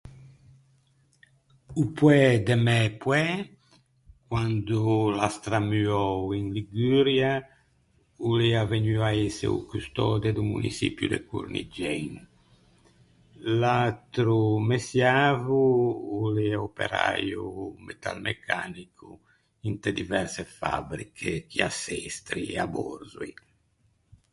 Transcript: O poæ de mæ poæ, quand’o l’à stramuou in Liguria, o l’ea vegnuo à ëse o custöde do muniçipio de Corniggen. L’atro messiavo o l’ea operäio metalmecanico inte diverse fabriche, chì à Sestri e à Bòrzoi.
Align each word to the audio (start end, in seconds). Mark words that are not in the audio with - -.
O 1.81 1.83
poæ 1.97 2.23
de 2.47 2.55
mæ 2.65 2.79
poæ, 3.01 3.25
quand’o 4.29 4.83
l’à 5.17 5.29
stramuou 5.37 6.19
in 6.39 6.45
Liguria, 6.57 7.31
o 8.25 8.27
l’ea 8.37 8.61
vegnuo 8.71 9.01
à 9.09 9.11
ëse 9.27 9.45
o 9.57 9.59
custöde 9.71 10.29
do 10.35 10.41
muniçipio 10.49 11.07
de 11.13 11.19
Corniggen. 11.29 12.11
L’atro 13.59 14.39
messiavo 14.69 15.63
o 16.19 16.19
l’ea 16.35 16.59
operäio 16.69 17.43
metalmecanico 17.87 19.09
inte 19.69 19.89
diverse 19.99 20.41
fabriche, 20.59 21.31
chì 21.49 21.57
à 21.69 21.69
Sestri 21.83 22.41
e 22.53 22.55
à 22.65 22.67
Bòrzoi. 22.73 23.31